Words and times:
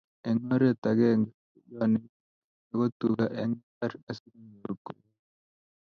eng 0.27 0.39
oret 0.55 0.81
age, 0.91 1.09
yonegei 1.73 2.09
biik 2.09 2.71
ago 2.73 2.85
tuga 2.99 3.25
eng 3.41 3.53
imbar 3.57 3.91
asigonyor 4.11 4.71
kokeis 4.83 5.09